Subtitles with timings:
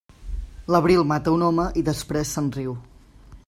[0.75, 2.75] L'abril mata un home i després se'n riu.